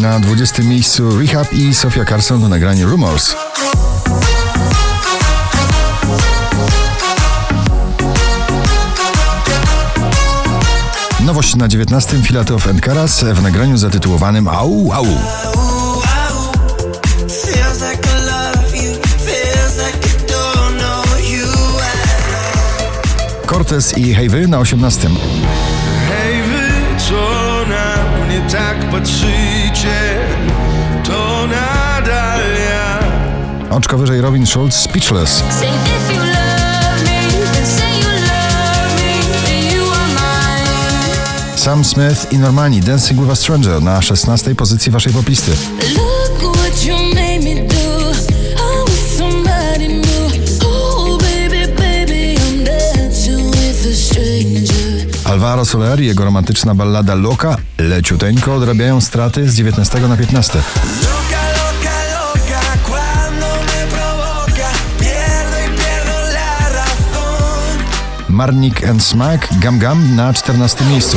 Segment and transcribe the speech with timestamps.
[0.00, 3.34] Na 20 miejscu Rehab i Sofia Carson w nagraniu Rumors.
[11.24, 15.06] Nowość na 19 Filatov and Karas w nagraniu zatytułowanym Au Au.
[23.46, 25.08] Cortez i Hejwy na 18.
[26.08, 26.60] Hej wy,
[27.08, 27.14] co
[27.68, 29.49] na mnie tak patrzycie,
[33.80, 35.42] Oczko wyżej Robin Schulz Speechless.
[41.56, 45.52] Sam Smith i Normani Dancing with a Stranger na 16 pozycji waszej poplisty.
[55.24, 60.62] Alvaro Soler i jego romantyczna ballada Loka leciuteńko odrabiają straty z 19 na 15.
[68.40, 71.16] Marnik and Smack Gam Gam na 14 miejscu.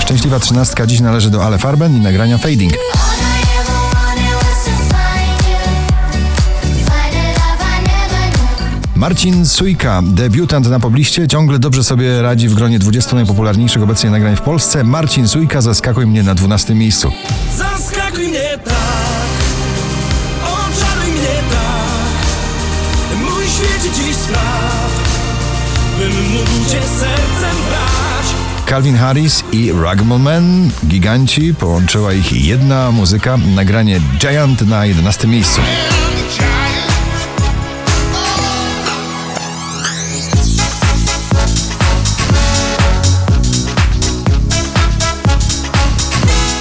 [0.00, 2.72] Szczęśliwa trzynastka dziś należy do Ale Farben i nagrania Fading.
[8.94, 14.36] Marcin Sujka, debiutant na pobliście, ciągle dobrze sobie radzi w gronie 20 najpopularniejszych obecnie nagrań
[14.36, 14.84] w Polsce.
[14.84, 17.12] Marcin Sujka, zaskakuj mnie na 12 miejscu.
[17.56, 19.17] Zaskakuj mnie tak,
[28.68, 35.60] Calvin Harris i Ragman Man, giganci, połączyła ich jedna muzyka, nagranie Giant na 11 miejscu.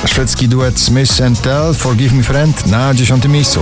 [0.06, 3.62] Szwedzki duet Smith and Tell, Forgive Me Friend na 10 miejscu.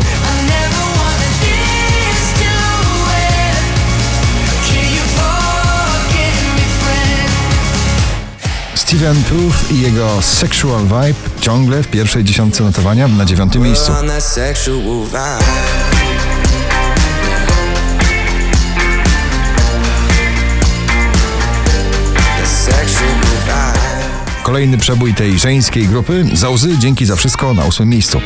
[8.85, 13.91] Steven Proof i jego Sexual Vibe ciągle w pierwszej dziesiątce notowania na dziewiątym miejscu.
[24.43, 28.21] Kolejny przebój tej żeńskiej grupy, Zauzy, dzięki za wszystko na ósmym miejscu.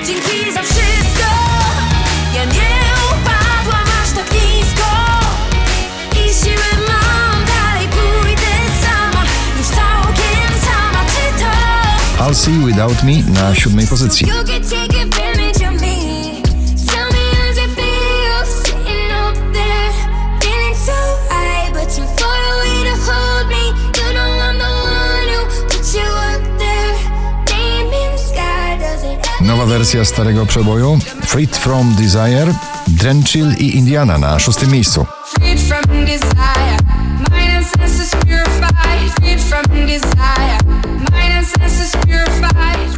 [27.52, 28.78] In the sky.
[28.80, 32.54] Does it ever Nowa wersja starego przeboju, Freed From Desire,
[32.88, 35.06] Drenchill i Indiana na szóstym miejscu.
[35.26, 36.78] Freed from desire,
[37.32, 38.70] mind and senses purified.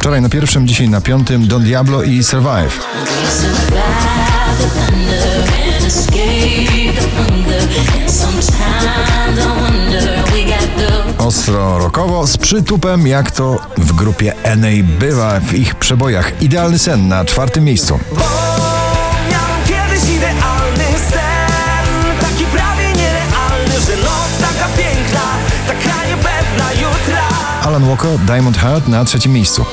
[0.02, 2.80] Wczoraj na pierwszym, dzisiaj na piątym Don Diablo i Survive.
[11.18, 14.68] Ostro rokowo, z przytupem, jak to w grupie NA
[14.98, 16.42] bywa w ich przebojach.
[16.42, 17.98] Idealny sen na czwartym miejscu.
[27.72, 29.64] Alan Walker, Diamond Heart na trzecim miejscu.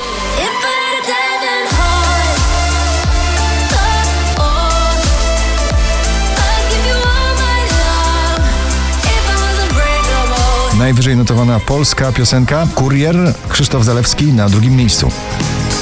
[10.78, 15.10] Najwyżej notowana polska piosenka Kurier, Krzysztof Zalewski na drugim miejscu.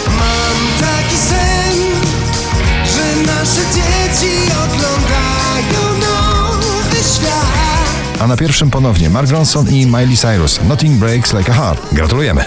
[0.06, 1.76] Mam taki sen,
[2.84, 5.18] że nasze dzieci oglądają
[8.20, 10.61] A na pierwszym ponownie Mark Ronson i Miley Cyrus.
[10.69, 11.81] Nothing Breaks Like a Heart.
[11.93, 12.44] Gratulujemy.